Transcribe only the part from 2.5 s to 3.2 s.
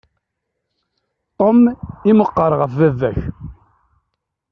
ɣef baba-k.